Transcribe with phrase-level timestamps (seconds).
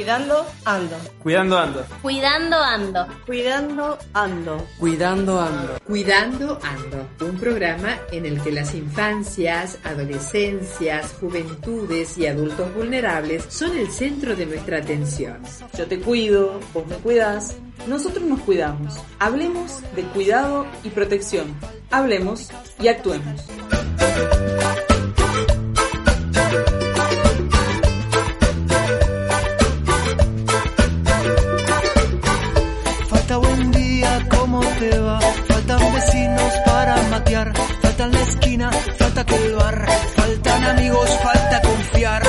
[0.00, 0.96] Cuidando ando.
[1.22, 1.86] Cuidando ando.
[2.00, 3.06] Cuidando ando.
[3.26, 4.66] Cuidando ando.
[4.78, 5.78] Cuidando ando.
[5.86, 7.26] Cuidando ando.
[7.26, 14.34] Un programa en el que las infancias, adolescencias, juventudes y adultos vulnerables son el centro
[14.34, 15.42] de nuestra atención.
[15.76, 18.94] Yo te cuido, vos me cuidas, nosotros nos cuidamos.
[19.18, 21.54] Hablemos de cuidado y protección.
[21.90, 22.48] Hablemos
[22.80, 23.44] y actuemos.
[38.60, 39.24] Esquina, falta
[39.56, 42.22] bar, faltan amigos, falta confiar.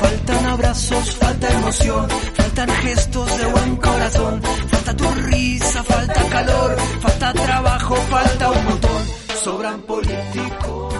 [0.00, 7.32] Faltan abrazos, falta emoción, faltan gestos de buen corazón, falta tu risa, falta calor, falta
[7.32, 9.06] trabajo, falta un montón,
[9.42, 10.94] sobran políticos.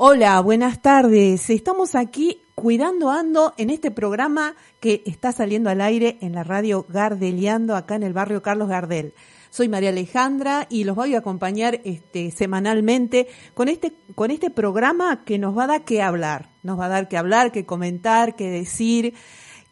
[0.00, 1.50] Hola, buenas tardes.
[1.50, 6.84] Estamos aquí cuidando ando en este programa que está saliendo al aire en la radio
[6.88, 9.14] Gardeliando acá en el barrio Carlos Gardel.
[9.50, 15.24] Soy María Alejandra y los voy a acompañar este semanalmente con este con este programa
[15.24, 18.34] que nos va a dar que hablar, nos va a dar que hablar, que comentar,
[18.34, 19.14] que decir,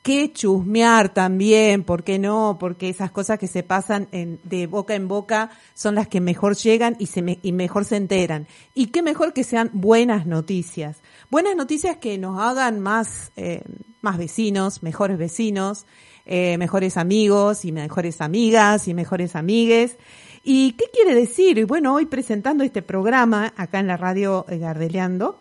[0.06, 2.58] que chusmear también, ¿por qué no?
[2.60, 6.54] Porque esas cosas que se pasan en, de boca en boca son las que mejor
[6.54, 8.46] llegan y, se me, y mejor se enteran.
[8.72, 10.98] Y qué mejor que sean buenas noticias.
[11.28, 13.60] Buenas noticias que nos hagan más, eh,
[14.00, 15.84] más vecinos, mejores vecinos,
[16.24, 19.98] eh, mejores amigos y mejores amigas y mejores amigues.
[20.44, 21.66] ¿Y qué quiere decir?
[21.66, 25.40] Bueno, hoy presentando este programa acá en la radio Gardeleando,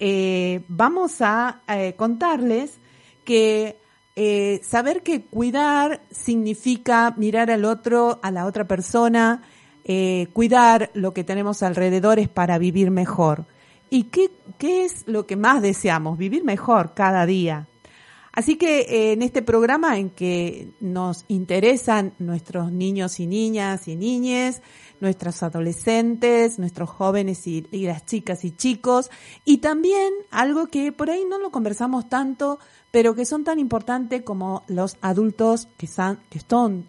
[0.00, 1.60] eh, vamos a
[1.98, 2.78] contarles
[3.24, 3.76] que
[4.62, 9.42] saber que cuidar significa mirar al otro, a la otra persona,
[10.32, 13.44] cuidar lo que tenemos alrededor es para vivir mejor.
[13.90, 16.18] ¿Y qué, qué es lo que más deseamos?
[16.18, 17.68] Vivir mejor cada día.
[18.38, 23.96] Así que eh, en este programa en que nos interesan nuestros niños y niñas y
[23.96, 24.62] niñes,
[25.00, 29.10] nuestros adolescentes, nuestros jóvenes y, las chicas y chicos,
[29.44, 32.60] y también algo que por ahí no lo conversamos tanto,
[32.92, 36.38] pero que son tan importantes como los adultos que, están, que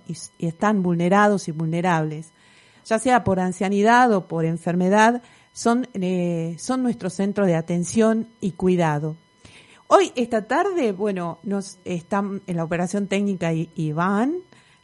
[0.07, 2.31] y, y están vulnerados y vulnerables,
[2.85, 5.23] ya sea por ancianidad o por enfermedad,
[5.59, 9.17] son, eh, son nuestro centro de atención y cuidado.
[9.87, 14.37] Hoy, esta tarde, bueno, nos están en la operación técnica Iván,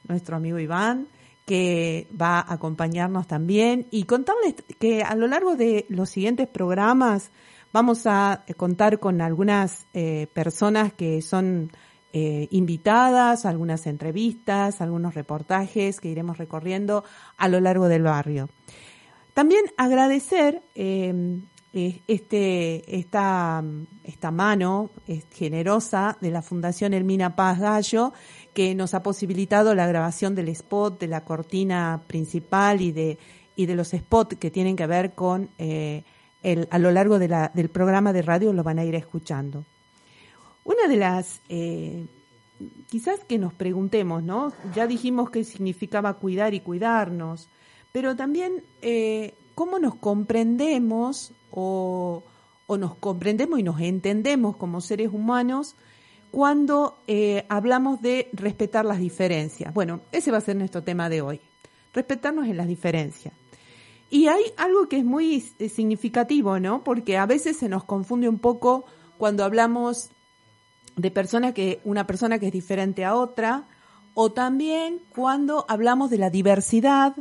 [0.05, 1.07] nuestro amigo Iván,
[1.45, 7.31] que va a acompañarnos también y contarles que a lo largo de los siguientes programas
[7.71, 11.71] vamos a contar con algunas eh, personas que son
[12.11, 17.05] eh, invitadas, algunas entrevistas, algunos reportajes que iremos recorriendo
[17.37, 18.49] a lo largo del barrio.
[19.35, 21.41] También agradecer eh,
[22.07, 23.61] este, esta,
[24.05, 24.91] esta mano
[25.33, 28.13] generosa de la Fundación Elmina Paz Gallo,
[28.53, 33.17] que nos ha posibilitado la grabación del spot, de la cortina principal y de,
[33.57, 36.05] y de los spots que tienen que ver con eh,
[36.41, 39.65] el, a lo largo de la, del programa de radio, lo van a ir escuchando.
[40.63, 42.05] Una de las, eh,
[42.89, 44.53] quizás que nos preguntemos, ¿no?
[44.73, 47.49] Ya dijimos qué significaba cuidar y cuidarnos,
[47.95, 52.23] pero también eh, cómo nos comprendemos o,
[52.67, 55.77] nos comprendemos y nos entendemos como seres humanos
[56.29, 59.73] cuando eh, hablamos de respetar las diferencias.
[59.73, 61.39] Bueno, ese va a ser nuestro tema de hoy,
[61.93, 63.33] respetarnos en las diferencias.
[64.09, 66.83] Y hay algo que es muy significativo, ¿no?
[66.83, 68.83] Porque a veces se nos confunde un poco
[69.17, 70.09] cuando hablamos
[70.97, 73.63] de persona que, una persona que es diferente a otra,
[74.15, 77.15] o también cuando hablamos de la diversidad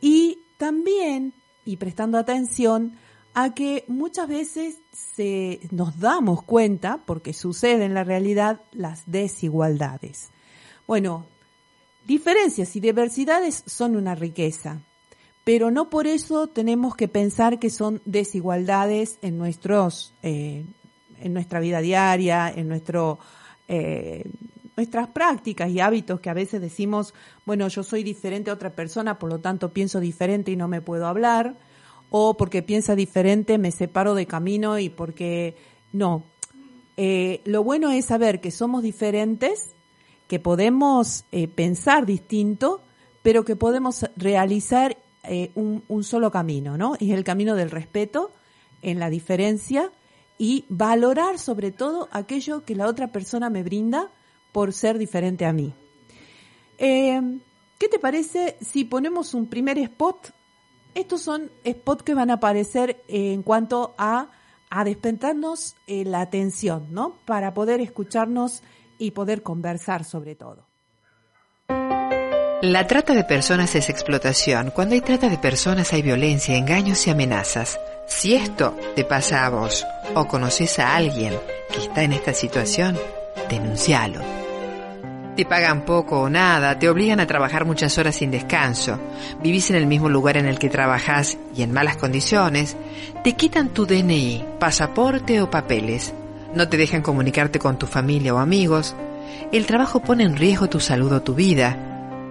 [0.00, 1.32] y también,
[1.64, 2.96] y prestando atención,
[3.34, 10.30] a que muchas veces se, nos damos cuenta, porque sucede en la realidad, las desigualdades.
[10.86, 11.26] Bueno,
[12.06, 14.80] diferencias y diversidades son una riqueza,
[15.44, 20.64] pero no por eso tenemos que pensar que son desigualdades en nuestros, eh,
[21.20, 23.18] en nuestra vida diaria, en nuestro,
[23.68, 24.24] eh,
[24.76, 27.14] nuestras prácticas y hábitos que a veces decimos,
[27.46, 30.82] bueno, yo soy diferente a otra persona, por lo tanto pienso diferente y no me
[30.82, 31.56] puedo hablar,
[32.10, 35.56] o porque piensa diferente me separo de camino y porque
[35.92, 36.24] no.
[36.96, 39.74] Eh, lo bueno es saber que somos diferentes,
[40.28, 42.80] que podemos eh, pensar distinto,
[43.22, 46.94] pero que podemos realizar eh, un, un, solo camino, ¿no?
[46.96, 48.30] Es el camino del respeto
[48.82, 49.90] en la diferencia
[50.38, 54.10] y valorar sobre todo aquello que la otra persona me brinda
[54.56, 55.74] por ser diferente a mí.
[56.78, 60.30] ¿qué te parece si ponemos un primer spot?
[60.94, 64.30] Estos son spots que van a aparecer en cuanto a,
[64.70, 67.16] a despertarnos eh, la atención, ¿no?
[67.26, 68.62] Para poder escucharnos
[68.96, 70.66] y poder conversar sobre todo.
[72.62, 74.70] La trata de personas es explotación.
[74.70, 77.78] Cuando hay trata de personas hay violencia, engaños y amenazas.
[78.06, 81.34] Si esto te pasa a vos o conoces a alguien
[81.70, 82.96] que está en esta situación,
[83.50, 84.45] denuncialo.
[85.36, 88.98] Te pagan poco o nada, te obligan a trabajar muchas horas sin descanso,
[89.42, 92.74] vivís en el mismo lugar en el que trabajás y en malas condiciones,
[93.22, 96.14] te quitan tu DNI, pasaporte o papeles,
[96.54, 98.96] no te dejan comunicarte con tu familia o amigos,
[99.52, 101.76] el trabajo pone en riesgo tu salud o tu vida,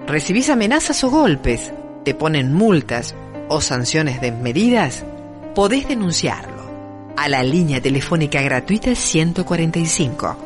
[0.07, 1.73] recibís amenazas o golpes,
[2.03, 3.13] te ponen multas
[3.49, 5.03] o sanciones desmedidas,
[5.53, 6.54] podés denunciarlo
[7.17, 10.37] a la línea telefónica gratuita 145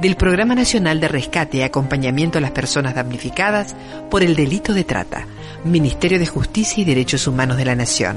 [0.00, 3.74] del Programa Nacional de Rescate y Acompañamiento a las Personas Damnificadas
[4.10, 5.26] por el Delito de Trata,
[5.64, 8.16] Ministerio de Justicia y Derechos Humanos de la Nación.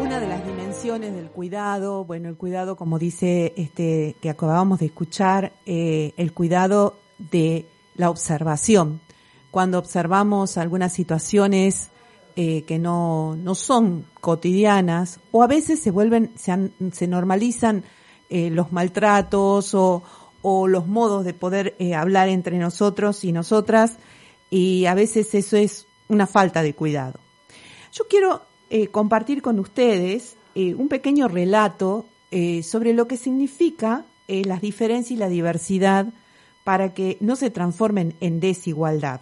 [0.00, 4.86] Una de las, dimensiones del cuidado, bueno, el cuidado, como dice este que acabamos de
[4.86, 7.66] escuchar, eh, el cuidado de
[7.96, 9.00] la observación.
[9.50, 11.90] Cuando observamos algunas situaciones
[12.36, 17.82] eh, que no, no son cotidianas o a veces se vuelven, se, se normalizan
[18.28, 20.04] eh, los maltratos o,
[20.40, 23.98] o, los modos de poder eh, hablar entre nosotros y nosotras
[24.48, 27.18] y a veces eso es una falta de cuidado.
[27.92, 28.42] Yo quiero
[28.92, 32.06] compartir con ustedes un pequeño relato
[32.62, 36.06] sobre lo que significa las diferencias y la diversidad
[36.62, 39.20] para que no se transformen en desigualdad.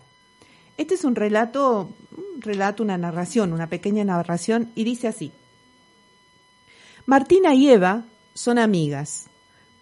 [0.79, 5.33] Este es un relato, un relato, una narración, una pequeña narración, y dice así.
[7.05, 9.27] Martina y Eva son amigas.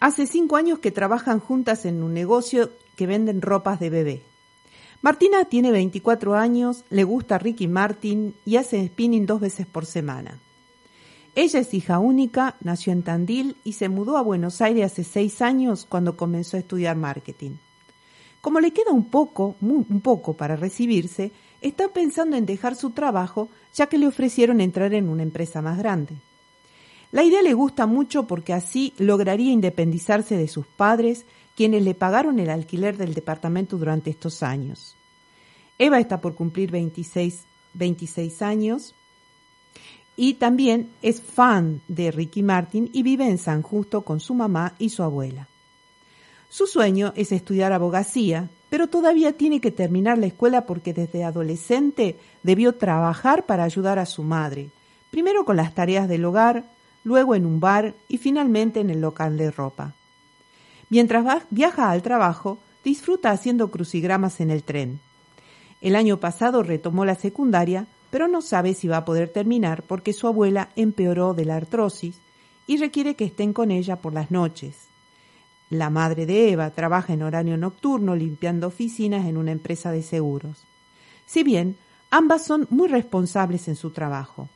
[0.01, 4.23] Hace cinco años que trabajan juntas en un negocio que venden ropas de bebé.
[5.03, 10.39] Martina tiene 24 años, le gusta Ricky Martin y hace spinning dos veces por semana.
[11.35, 15.43] Ella es hija única, nació en Tandil y se mudó a Buenos Aires hace seis
[15.43, 17.57] años cuando comenzó a estudiar marketing.
[18.47, 23.49] Como le queda un poco, un poco para recibirse, está pensando en dejar su trabajo
[23.75, 26.15] ya que le ofrecieron entrar en una empresa más grande.
[27.11, 31.27] La idea le gusta mucho porque así lograría independizarse de sus padres,
[31.57, 34.95] quienes le pagaron el alquiler del departamento durante estos años.
[35.77, 37.43] Eva está por cumplir 26,
[37.75, 38.95] 26 años
[40.15, 44.77] y también es fan de Ricky Martin y vive en San Justo con su mamá
[44.79, 45.49] y su abuela.
[46.49, 52.19] Su sueño es estudiar abogacía, pero todavía tiene que terminar la escuela porque desde adolescente
[52.43, 54.71] debió trabajar para ayudar a su madre,
[55.11, 56.65] primero con las tareas del hogar,
[57.05, 59.95] luego en un bar y finalmente en el local de ropa.
[60.89, 65.01] Mientras viaja al trabajo, disfruta haciendo crucigramas en el tren.
[65.81, 70.13] El año pasado retomó la secundaria, pero no sabe si va a poder terminar porque
[70.13, 72.21] su abuela empeoró de la artrosis
[72.67, 74.89] y requiere que estén con ella por las noches.
[75.69, 80.63] La madre de Eva trabaja en horario nocturno limpiando oficinas en una empresa de seguros.
[81.27, 81.77] Si bien
[82.11, 84.49] ambas son muy responsables en su trabajo.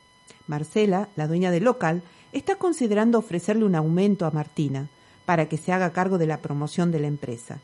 [0.47, 4.87] Marcela, la dueña del local, está considerando ofrecerle un aumento a Martina
[5.25, 7.59] para que se haga cargo de la promoción de la empresa.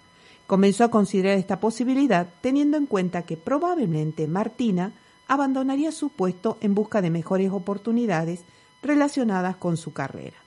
[0.46, 4.92] Comenzó a considerar esta posibilidad teniendo en cuenta que probablemente Martina
[5.28, 8.42] abandonaría su puesto en busca de mejores oportunidades
[8.82, 10.38] relacionadas con su carrera.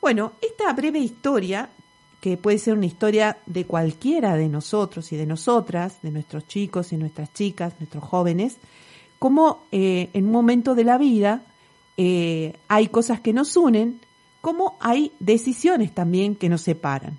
[0.00, 1.70] Bueno, esta breve historia
[2.20, 6.92] que puede ser una historia de cualquiera de nosotros y de nosotras, de nuestros chicos
[6.92, 8.56] y nuestras chicas, nuestros jóvenes,
[9.18, 11.42] como eh, en un momento de la vida
[11.96, 14.00] eh, hay cosas que nos unen,
[14.40, 17.18] como hay decisiones también que nos separan.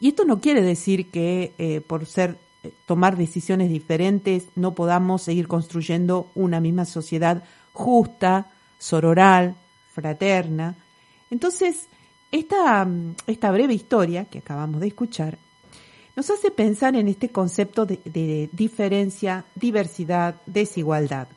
[0.00, 2.36] Y esto no quiere decir que eh, por ser
[2.86, 9.56] tomar decisiones diferentes no podamos seguir construyendo una misma sociedad justa, sororal,
[9.92, 10.76] fraterna.
[11.30, 11.88] Entonces,
[12.32, 12.88] esta,
[13.26, 15.38] esta breve historia que acabamos de escuchar
[16.16, 21.28] nos hace pensar en este concepto de, de, diferencia, diversidad, desigualdad.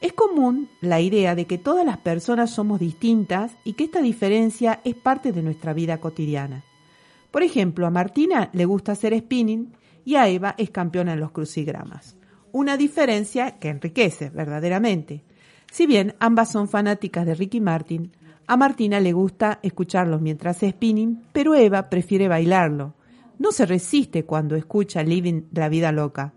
[0.00, 4.80] Es común la idea de que todas las personas somos distintas y que esta diferencia
[4.84, 6.64] es parte de nuestra vida cotidiana.
[7.30, 9.72] Por ejemplo, a Martina le gusta hacer spinning
[10.04, 12.16] y a Eva es campeona en los crucigramas.
[12.52, 15.22] Una diferencia que enriquece verdaderamente.
[15.70, 18.12] Si bien ambas son fanáticas de Ricky Martin,
[18.50, 22.94] a Martina le gusta escucharlo mientras hace spinning, pero Eva prefiere bailarlo.
[23.38, 26.34] No se resiste cuando escucha Living la vida loca.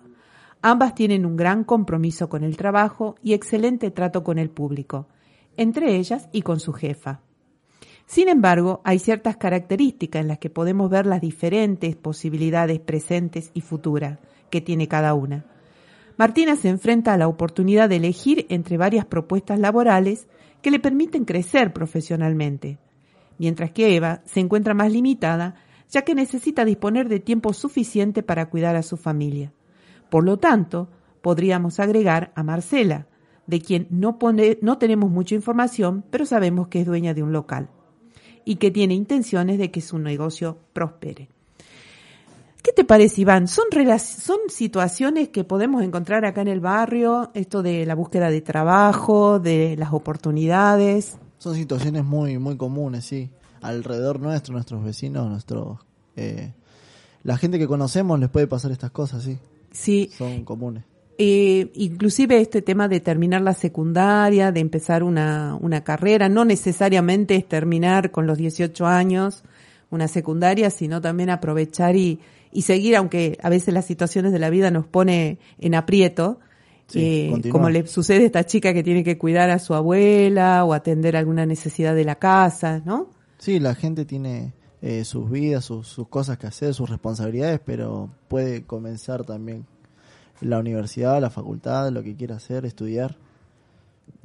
[0.62, 5.08] Ambas tienen un gran compromiso con el trabajo y excelente trato con el público,
[5.58, 7.22] entre ellas y con su jefa.
[8.06, 13.62] Sin embargo, hay ciertas características en las que podemos ver las diferentes posibilidades presentes y
[13.62, 14.20] futuras
[14.52, 15.46] que tiene cada una.
[16.16, 20.28] Martina se enfrenta a la oportunidad de elegir entre varias propuestas laborales
[20.64, 22.80] que le permiten crecer profesionalmente,
[23.38, 25.56] mientras que Eva se encuentra más limitada
[25.90, 29.54] ya que necesita disponer de tiempo suficiente para cuidar a su familia.
[30.10, 30.90] Por lo tanto,
[31.22, 33.08] podríamos agregar a Marcela,
[33.46, 34.18] de quien no,
[34.80, 37.70] tenemos mucha información, pero sabemos que es dueña de un local
[38.44, 41.30] y que tiene intenciones de que su negocio prospere.
[42.64, 43.50] ¿Qué te parece, Iván?
[43.50, 43.66] ¿Son,
[44.00, 47.30] ¿Son situaciones que podemos encontrar acá en el barrio?
[47.34, 51.18] Esto de la búsqueda de trabajo, de las oportunidades.
[51.40, 53.30] Son situaciones muy, muy comunes, sí.
[53.62, 55.78] Alrededor nuestro, nuestros vecinos, nuestros...
[56.16, 56.54] Eh,
[57.24, 59.38] la gente que conocemos les puede pasar estas cosas, sí.
[59.72, 60.10] Sí.
[60.18, 60.86] Son comunes.
[61.18, 67.36] Eh, inclusive este tema de terminar la secundaria, de empezar una, una carrera, no necesariamente
[67.36, 69.44] es terminar con los 18 años
[69.90, 72.20] una secundaria, sino también aprovechar y,
[72.54, 76.40] y seguir, aunque a veces las situaciones de la vida nos pone en aprieto,
[76.94, 80.74] eh, como le sucede a esta chica que tiene que cuidar a su abuela o
[80.74, 83.10] atender alguna necesidad de la casa, ¿no?
[83.40, 88.64] Sí, la gente tiene eh, sus vidas, sus, cosas que hacer, sus responsabilidades, pero puede
[88.64, 89.66] comenzar también
[90.42, 93.18] la universidad, la facultad, lo que quiera hacer, estudiar.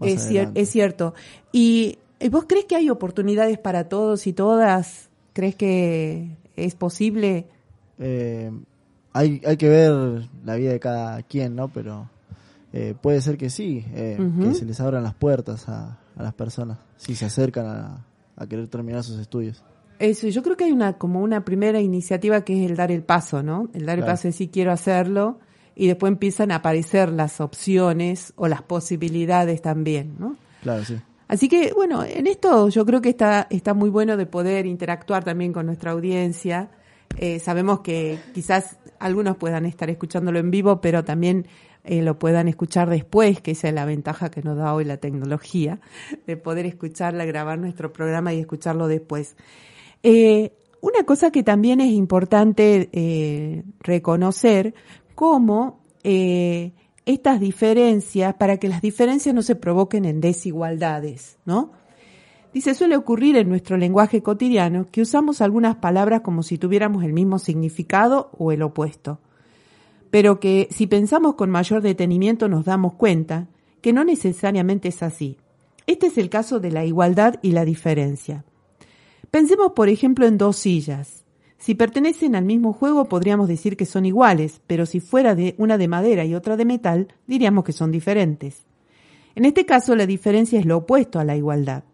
[0.02, 1.14] Es, es cierto.
[1.52, 1.98] ¿Y
[2.30, 5.08] vos crees que hay oportunidades para todos y todas?
[5.32, 7.46] ¿Crees que es posible
[7.98, 8.50] eh,
[9.12, 11.68] hay, hay que ver la vida de cada quien, ¿no?
[11.68, 12.08] Pero
[12.72, 16.78] eh, puede ser que sí, eh, que se les abran las puertas a, las personas
[16.96, 17.66] si se acercan
[18.36, 19.62] a, querer terminar sus estudios.
[19.98, 23.02] Eso, yo creo que hay una como una primera iniciativa que es el dar el
[23.02, 23.68] paso, ¿no?
[23.74, 25.40] El dar el paso de sí quiero hacerlo
[25.74, 30.36] y después empiezan a aparecer las opciones o las posibilidades también, ¿no?
[30.62, 30.96] Claro, sí.
[31.26, 35.24] Así que, bueno, en esto yo creo que está, está muy bueno de poder interactuar
[35.24, 36.70] también con nuestra audiencia
[37.16, 41.46] eh, sabemos que quizás algunos puedan estar escuchándolo en vivo, pero también
[41.84, 44.98] eh, lo puedan escuchar después, que esa es la ventaja que nos da hoy la
[44.98, 45.80] tecnología,
[46.26, 49.36] de poder escucharla, grabar nuestro programa y escucharlo después.
[50.02, 54.74] Eh, una cosa que también es importante reconocer,
[55.16, 61.72] cómo estas diferencias, para que las diferencias no se provoquen en desigualdades, ¿no?
[62.52, 67.12] Dice, suele ocurrir en nuestro lenguaje cotidiano que usamos algunas palabras como si tuviéramos el
[67.12, 69.20] mismo significado o el opuesto,
[70.10, 73.48] pero que si pensamos con mayor detenimiento nos damos cuenta
[73.82, 75.36] que no necesariamente es así.
[75.86, 78.44] Este es el caso de la igualdad y la diferencia.
[79.30, 81.24] Pensemos, por ejemplo, en dos sillas.
[81.58, 85.76] Si pertenecen al mismo juego podríamos decir que son iguales, pero si fuera de una
[85.76, 88.64] de madera y otra de metal, diríamos que son diferentes.
[89.34, 91.84] En este caso la diferencia es lo opuesto a la igualdad.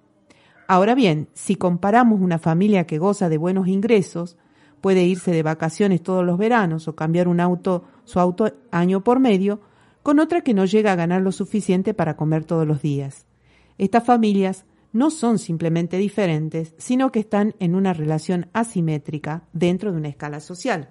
[0.66, 4.37] Ahora bien, si comparamos una familia que goza de buenos ingresos,
[4.80, 9.21] puede irse de vacaciones todos los veranos o cambiar un auto, su auto año por
[9.21, 9.61] medio,
[10.02, 13.26] con otra que no llega a ganar lo suficiente para comer todos los días.
[13.78, 19.99] Estas familias no son simplemente diferentes, sino que están en una relación asimétrica dentro de
[19.99, 20.90] una escala social.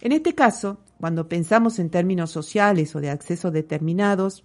[0.00, 4.44] En este caso, cuando pensamos en términos sociales o de acceso determinados,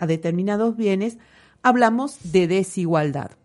[0.00, 1.18] a determinados bienes,
[1.62, 3.39] hablamos de desigualdad.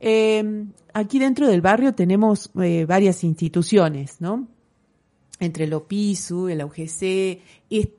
[0.00, 4.48] Eh, aquí dentro del barrio tenemos eh, varias instituciones, ¿no?
[5.38, 7.40] Entre el OPISU, el UGC,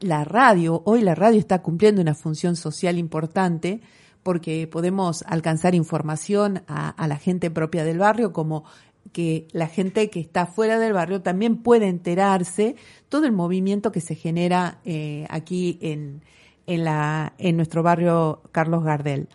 [0.01, 0.81] la radio.
[0.85, 3.81] Hoy la radio está cumpliendo una función social importante
[4.23, 8.65] porque podemos alcanzar información a, la gente propia del barrio como
[9.13, 12.75] que la gente que está fuera del barrio también puede enterarse
[13.07, 16.23] todo el movimiento que se genera eh, aquí en,
[16.65, 19.29] en, la, en nuestro barrio Carlos Gardel.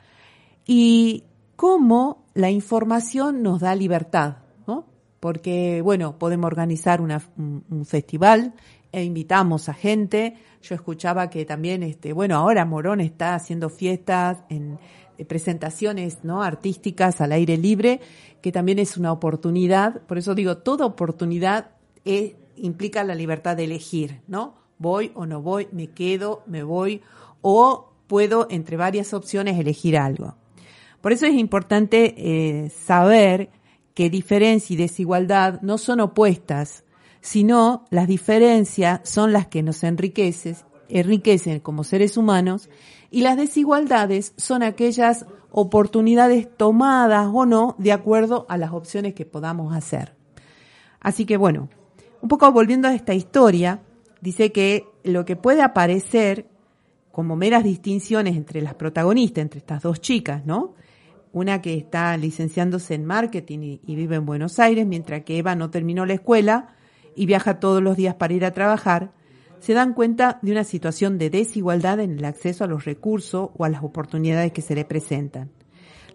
[0.66, 1.24] Y
[1.62, 4.84] cómo la información nos da libertad, ¿no?
[5.20, 8.54] Porque, bueno, podemos organizar un, festival
[8.90, 10.34] e invitamos a gente.
[10.60, 14.80] Yo escuchaba que también, este, bueno, ahora Morón está haciendo fiestas en
[15.18, 18.00] eh, presentaciones no artísticas al aire libre,
[18.40, 20.00] que también es una oportunidad.
[20.00, 21.70] Por eso digo, toda oportunidad
[22.56, 24.56] implica la libertad de elegir, ¿no?
[24.78, 27.02] Voy o no voy, me quedo, me voy,
[27.40, 30.41] o puedo entre varias opciones elegir algo.
[31.02, 33.50] Por eso es importante eh, saber
[33.92, 36.84] que diferencia y desigualdad no son opuestas,
[37.20, 40.56] sino las diferencias son las que nos enriquecen,
[40.88, 42.70] enriquecen como seres humanos
[43.10, 49.26] y las desigualdades son aquellas oportunidades tomadas o no de acuerdo a las opciones que
[49.26, 50.14] podamos hacer.
[51.00, 51.68] Así que bueno,
[52.22, 53.82] un poco volviendo a esta historia,
[54.20, 56.46] dice que lo que puede aparecer
[57.10, 60.74] como meras distinciones entre las protagonistas, entre estas dos chicas, ¿no?
[61.32, 65.70] Una que está licenciándose en marketing y, vive en Buenos Aires, mientras que Eva no
[65.70, 66.76] terminó la escuela
[67.16, 69.12] y viaja todos los días para ir a trabajar,
[69.58, 73.64] se dan cuenta de una situación de desigualdad en el acceso a los recursos o
[73.64, 75.50] a las oportunidades que se le presentan.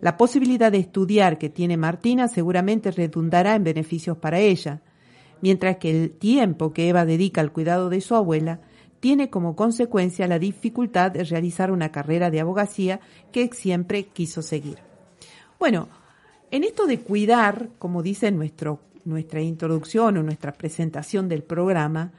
[0.01, 4.81] La posibilidad de estudiar que tiene Martina seguramente redundará en beneficios para ella,
[5.41, 8.62] mientras que el tiempo que Eva dedica al cuidado de su abuela
[9.00, 13.00] tiene como consecuencia la dificultad de realizar una carrera de abogacía
[13.31, 14.87] que siempre quiso seguir.
[15.60, 15.88] Bueno,
[16.52, 22.12] en esto de cuidar, como dice nuestro, nuestra introducción o nuestra presentación del programa,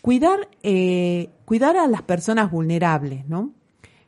[0.00, 3.52] cuidar, eh, cuidar a las personas vulnerables, ¿no?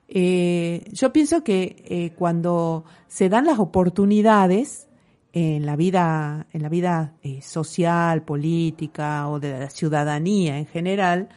[0.09, 4.89] Eh, yo pienso que eh, cuando se dan las oportunidades
[5.33, 11.29] en la vida, en la vida eh, social, política o de la ciudadanía en general,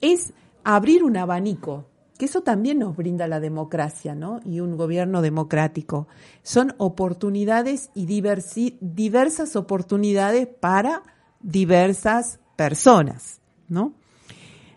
[0.00, 0.32] es
[0.62, 1.86] abrir un abanico,
[2.18, 4.40] que eso también nos brinda la democracia, ¿no?
[4.44, 6.06] Y un gobierno democrático.
[6.42, 11.02] Son oportunidades y diversas oportunidades para
[11.40, 13.94] diversas personas, ¿no?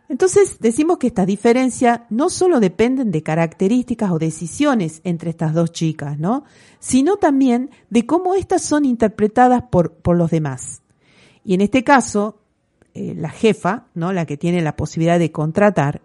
[0.10, 5.72] Entonces decimos que estas diferencias no solo dependen de características o decisiones entre estas dos
[5.72, 6.46] chicas, ¿no?
[6.80, 10.82] Sino también de cómo éstas son interpretadas por, por los demás.
[11.44, 12.40] Y en este caso,
[12.94, 14.14] eh, la jefa, ¿no?
[14.14, 16.02] La que tiene la posibilidad de contratar,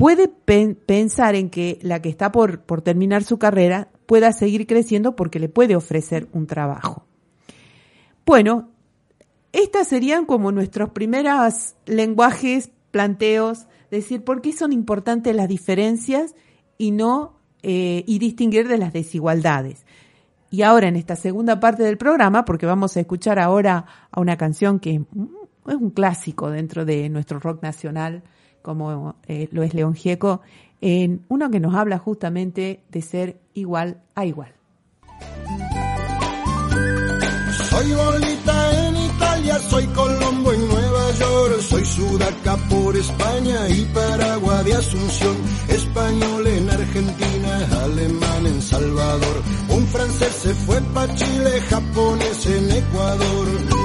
[0.00, 4.66] puede pen pensar en que la que está por, por terminar su carrera pueda seguir
[4.66, 7.04] creciendo porque le puede ofrecer un trabajo.
[8.24, 8.70] Bueno,
[9.52, 16.34] estas serían como nuestros primeros lenguajes planteos, decir por qué son importantes las diferencias
[16.78, 19.84] y no eh, y distinguir de las desigualdades.
[20.50, 24.38] Y ahora en esta segunda parte del programa, porque vamos a escuchar ahora a una
[24.38, 28.22] canción que es un clásico dentro de nuestro rock nacional,
[28.62, 30.40] como eh, lo es León Gieco,
[30.80, 34.54] en uno que nos habla justamente de ser igual a igual.
[37.70, 44.64] Soy bolita en Italia, soy Colombo en Nueva York, soy Sudaca por España y Paraguay
[44.64, 45.36] de Asunción,
[45.68, 53.79] español en Argentina, alemán en Salvador, un francés se fue pa' Chile, japonés en Ecuador.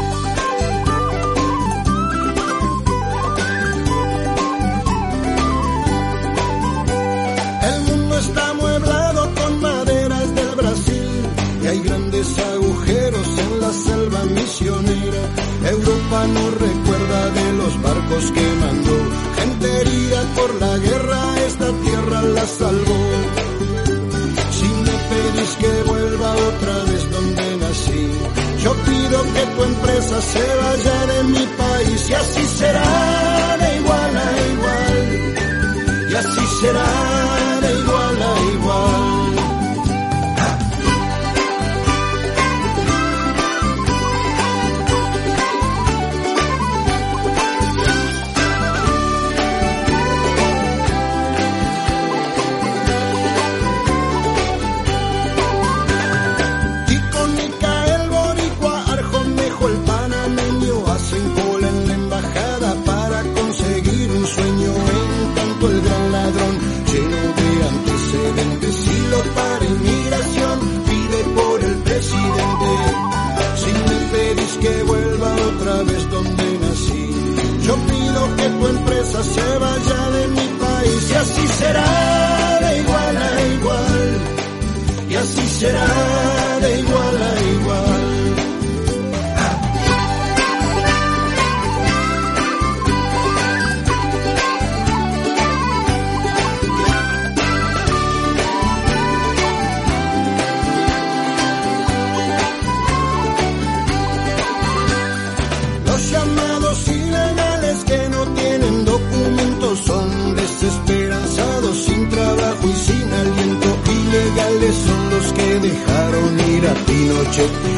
[18.15, 18.97] Los barcos que mandó,
[19.39, 23.01] gente herida por la guerra, esta tierra la salvó.
[24.51, 28.12] Si me pedís que vuelva otra vez donde nací,
[28.63, 34.17] yo pido que tu empresa se vaya de mi país y así será de igual
[34.17, 36.10] a igual.
[36.10, 37.05] Y así será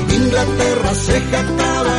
[0.10, 1.97] Inglaterra se jactaba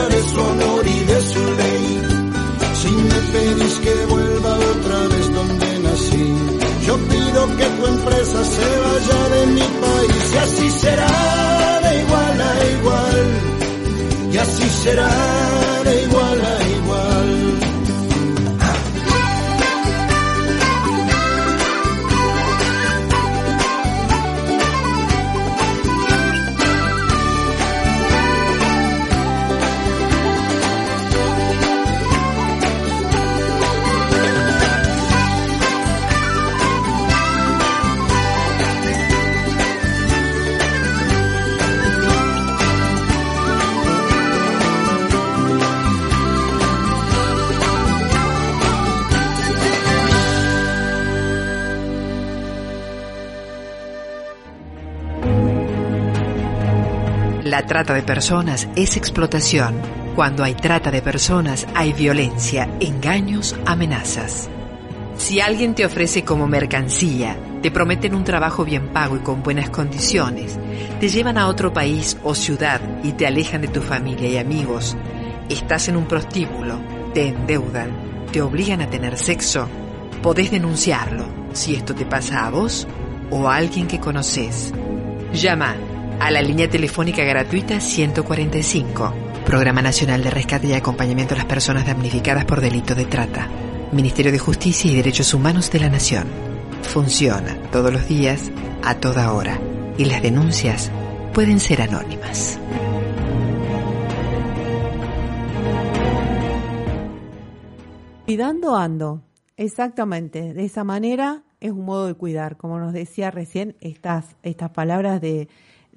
[57.68, 59.74] trata de personas es explotación.
[60.16, 64.48] Cuando hay trata de personas hay violencia, engaños, amenazas.
[65.16, 69.68] Si alguien te ofrece como mercancía, te prometen un trabajo bien pago y con buenas
[69.68, 70.58] condiciones,
[70.98, 74.96] te llevan a otro país o ciudad y te alejan de tu familia y amigos,
[75.48, 76.80] estás en un prostíbulo,
[77.12, 77.90] te endeudan,
[78.32, 79.68] te obligan a tener sexo,
[80.22, 82.88] podés denunciarlo si esto te pasa a vos
[83.30, 84.72] o a alguien que conoces.
[85.32, 85.76] Llama
[86.20, 89.14] a la línea telefónica gratuita 145,
[89.46, 93.48] Programa Nacional de Rescate y Acompañamiento a las Personas Damnificadas por Delito de Trata.
[93.92, 96.26] Ministerio de Justicia y Derechos Humanos de la Nación.
[96.82, 98.50] Funciona todos los días,
[98.82, 99.58] a toda hora,
[99.96, 100.90] y las denuncias
[101.32, 102.58] pueden ser anónimas.
[108.26, 109.22] Cuidando ando,
[109.56, 114.70] exactamente, de esa manera es un modo de cuidar, como nos decía recién estas, estas
[114.70, 115.48] palabras de,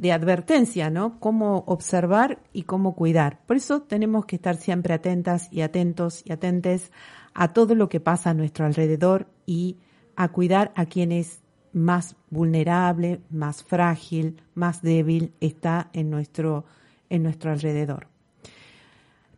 [0.02, 1.20] de advertencia, ¿no?
[1.20, 3.40] Cómo observar y cómo cuidar.
[3.46, 6.92] Por eso tenemos que estar siempre atentas y atentos y atentes
[7.36, 9.78] a todo lo que pasa a nuestro alrededor y
[10.16, 16.66] a cuidar a quien es más vulnerable, más frágil, más débil está en nuestro,
[17.12, 18.08] en nuestro alrededor.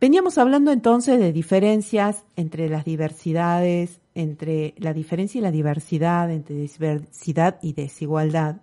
[0.00, 6.56] Veníamos hablando entonces de diferencias entre las diversidades, entre la diferencia y la diversidad, entre
[6.56, 8.62] diversidad y desigualdad.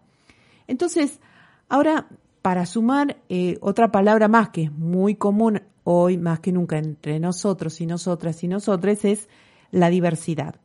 [0.65, 1.19] Entonces,
[1.71, 2.07] ahora,
[2.41, 7.19] para sumar eh, otra palabra más que es muy común hoy más que nunca entre
[7.19, 9.29] nosotros y nosotras y nosotros es
[9.71, 10.55] la diversidad.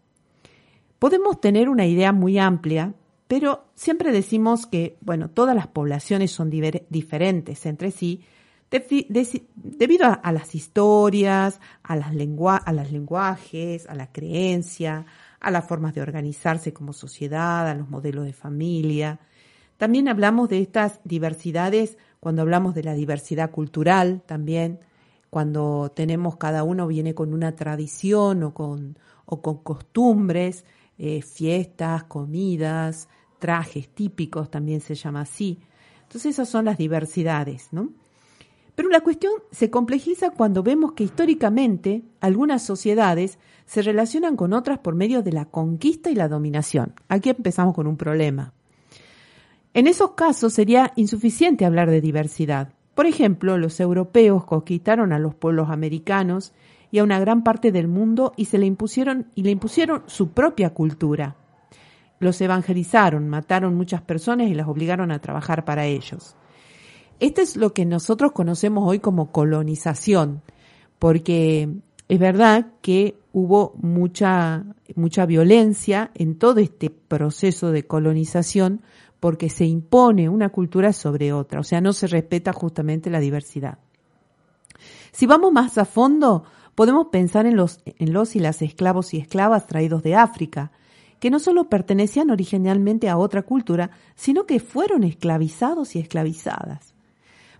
[0.98, 2.94] Podemos tener una idea muy amplia,
[3.28, 8.24] pero siempre decimos que, bueno, todas las poblaciones son diferentes entre sí,
[8.70, 15.06] debido a, las historias, a las, a las lenguajes, a la creencia,
[15.38, 19.20] a las formas de organizarse como sociedad, a los modelos de familia.
[19.76, 24.80] También hablamos de estas diversidades cuando hablamos de la diversidad cultural también,
[25.30, 30.64] cuando tenemos cada uno viene con una tradición o con, o con costumbres,
[30.98, 33.08] eh, fiestas, comidas,
[33.38, 35.60] trajes típicos, también se llama así.
[36.02, 37.90] Entonces esas son las diversidades, ¿no?
[38.74, 44.78] Pero la cuestión se complejiza cuando vemos que históricamente algunas sociedades se relacionan con otras
[44.78, 46.94] por medio de la conquista y la dominación.
[47.08, 48.52] Aquí empezamos con un problema.
[49.76, 55.34] En esos casos sería insuficiente hablar de diversidad, por ejemplo, los europeos conquistaron a los
[55.34, 56.54] pueblos americanos
[56.90, 60.30] y a una gran parte del mundo y se le impusieron y le impusieron su
[60.30, 61.36] propia cultura.
[62.20, 66.36] Los evangelizaron, mataron muchas personas y las obligaron a trabajar para ellos.
[67.20, 70.40] Este es lo que nosotros conocemos hoy como colonización,
[70.98, 71.68] porque
[72.08, 78.80] es verdad que hubo mucha mucha violencia en todo este proceso de colonización
[79.20, 83.78] porque se impone una cultura sobre otra, o sea, no se respeta justamente la diversidad.
[85.12, 89.18] Si vamos más a fondo, podemos pensar en los, en los y las esclavos y
[89.18, 90.72] esclavas traídos de África,
[91.18, 96.94] que no solo pertenecían originalmente a otra cultura, sino que fueron esclavizados y esclavizadas.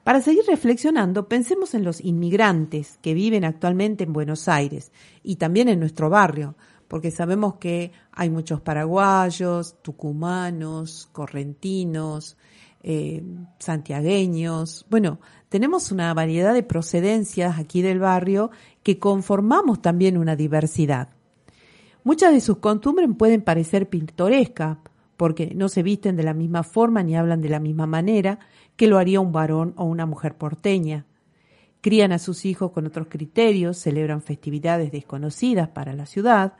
[0.05, 4.93] Para seguir reflexionando, pensemos en los inmigrantes que viven actualmente en Buenos Aires
[5.25, 6.55] y también en nuestro barrio,
[6.89, 12.37] porque sabemos que hay muchos paraguayos, tucumanos, correntinos,
[12.83, 13.23] eh,
[13.59, 14.87] santiagueños.
[14.89, 15.19] Bueno,
[15.49, 18.51] tenemos una variedad de procedencias aquí del barrio
[18.83, 21.09] que conformamos también una diversidad.
[22.05, 24.79] Muchas de sus costumbres pueden parecer pintorescas,
[25.17, 28.39] porque no se visten de la misma forma ni hablan de la misma manera
[28.77, 31.07] que lo haría un varón o una mujer porteña.
[31.81, 36.55] Crían a sus hijos con otros criterios, celebran festividades desconocidas para la ciudad,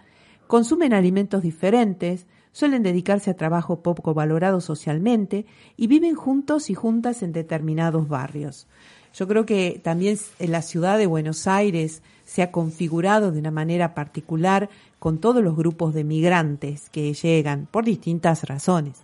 [0.47, 5.45] consumen alimentos diferentes, suelen dedicarse a trabajo poco valorado socialmente
[5.77, 8.67] y viven juntos y juntas en determinados barrios.
[9.13, 13.51] Yo creo que también en la ciudad de Buenos Aires se ha configurado de una
[13.51, 19.01] manera particular con todos los grupos de migrantes que llegan por distintas razones.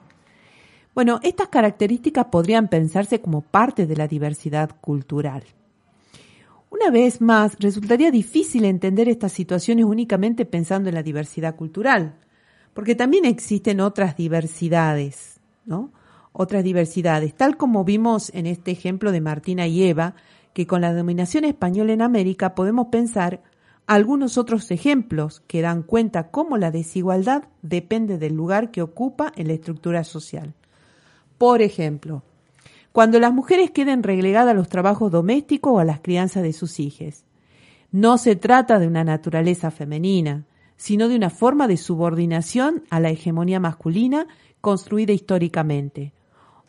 [0.94, 5.44] Bueno, estas características podrían pensarse como parte de la diversidad cultural.
[6.72, 12.14] Una vez más, resultaría difícil entender estas situaciones únicamente pensando en la diversidad cultural,
[12.72, 15.92] porque también existen otras diversidades, ¿no?
[16.32, 20.14] Otras diversidades, tal como vimos en este ejemplo de Martina y Eva,
[20.54, 23.42] que con la dominación española en América podemos pensar
[23.86, 29.48] algunos otros ejemplos que dan cuenta cómo la desigualdad depende del lugar que ocupa en
[29.48, 30.54] la estructura social.
[31.36, 32.22] Por ejemplo,
[32.92, 36.78] cuando las mujeres queden relegadas a los trabajos domésticos o a las crianzas de sus
[36.78, 37.24] hijos.
[37.90, 43.10] No se trata de una naturaleza femenina, sino de una forma de subordinación a la
[43.10, 44.26] hegemonía masculina
[44.60, 46.12] construida históricamente.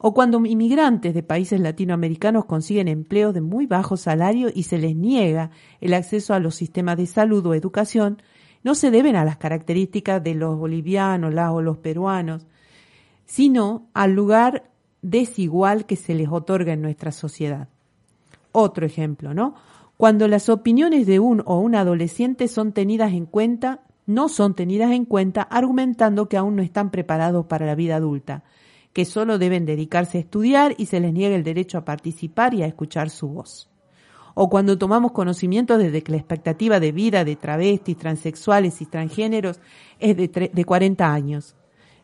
[0.06, 4.98] o cuando inmigrantes de países latinoamericanos consiguen empleos de muy bajo salario y se les
[4.98, 8.22] niega el acceso a los sistemas de salud o educación,
[8.64, 12.46] no se deben a las características de los bolivianos o los peruanos,
[13.26, 14.73] sino al lugar
[15.04, 17.68] desigual que se les otorga en nuestra sociedad.
[18.52, 19.54] Otro ejemplo, ¿no?
[19.98, 24.92] Cuando las opiniones de un o una adolescente son tenidas en cuenta, no son tenidas
[24.92, 28.44] en cuenta argumentando que aún no están preparados para la vida adulta,
[28.92, 32.64] que solo deben dedicarse a estudiar y se les niega el derecho a participar y
[32.64, 33.70] a escuchar su voz.
[34.36, 39.60] O cuando tomamos conocimiento desde que la expectativa de vida de travestis, transexuales y transgéneros
[40.00, 41.56] es de, de 40 años.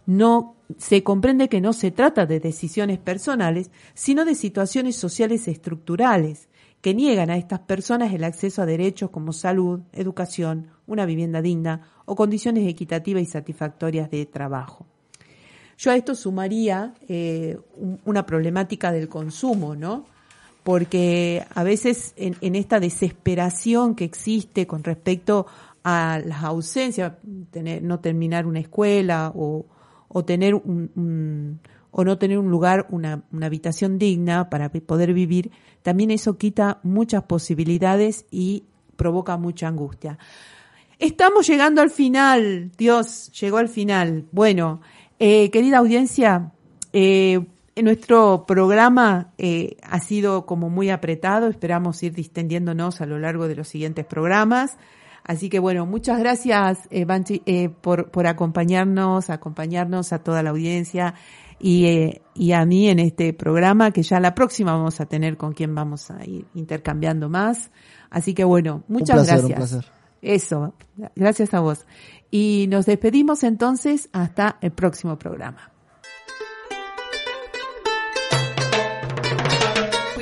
[0.10, 6.50] No se comprende que no se trata de decisiones personales, sino de situaciones sociales estructurales
[6.82, 11.92] que niegan a estas personas el acceso a derechos como salud, educación, una vivienda digna
[12.06, 14.88] o condiciones equitativas y satisfactorias de trabajo.
[15.78, 17.60] Yo a esto sumaría eh,
[18.04, 20.06] una problemática del consumo, ¿no?
[20.64, 25.46] Porque a veces en, esta desesperación que existe con respecto
[25.84, 27.14] a las ausencias,
[27.52, 29.68] tener, no terminar una escuela o,
[30.26, 31.60] tener un,
[31.92, 36.80] o no tener un lugar, una, una, habitación digna para poder vivir, también eso quita
[36.84, 38.64] muchas posibilidades y
[38.96, 40.18] provoca mucha angustia.
[41.00, 44.26] Estamos llegando al final, Dios, llegó al final.
[44.34, 44.82] Bueno,
[45.18, 46.52] eh, querida audiencia,
[46.92, 47.40] eh,
[47.82, 53.56] nuestro programa eh, ha sido como muy apretado, esperamos ir distendiéndonos a lo largo de
[53.56, 54.78] los siguientes programas.
[55.24, 60.50] Así que bueno, muchas gracias, eh, Banchi, eh, por, por acompañarnos, acompañarnos a toda la
[60.50, 61.14] audiencia
[61.60, 65.54] y, y a mí en este programa que ya la próxima vamos a tener con
[65.54, 67.72] quien vamos a ir intercambiando más.
[68.10, 69.86] Así que bueno, muchas gracias.
[70.22, 70.74] Eso,
[71.16, 71.86] gracias a vos.
[72.32, 75.72] Y nos despedimos entonces hasta el próximo programa.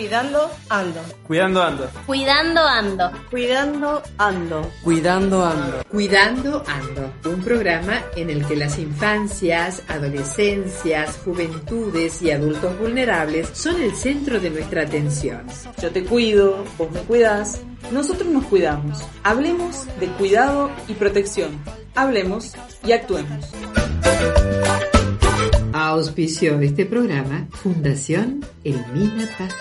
[0.07, 1.01] Cuidando ando.
[1.27, 1.89] Cuidando ando.
[2.05, 3.11] Cuidando ando.
[3.29, 4.71] Cuidando ando.
[4.81, 5.83] Cuidando ando.
[5.91, 7.13] Cuidando ando.
[7.29, 14.39] Un programa en el que las infancias, adolescencias, juventudes y adultos vulnerables son el centro
[14.39, 15.41] de nuestra atención.
[15.81, 17.59] Yo te cuido, vos me cuidas,
[17.91, 19.03] nosotros nos cuidamos.
[19.23, 21.49] Hablemos de cuidado y protección.
[21.95, 22.53] Hablemos
[22.85, 23.51] y actuemos.
[25.73, 29.53] Auspicio este programa Fundación Elmina Paz